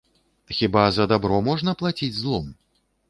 [0.59, 2.53] Хіба за дабро можна плаціць злом?